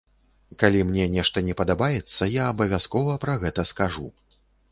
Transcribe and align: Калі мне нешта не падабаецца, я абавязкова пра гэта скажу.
Калі 0.61 0.79
мне 0.91 1.05
нешта 1.15 1.43
не 1.49 1.53
падабаецца, 1.59 2.29
я 2.41 2.47
абавязкова 2.55 3.19
пра 3.27 3.37
гэта 3.47 3.69
скажу. 3.75 4.07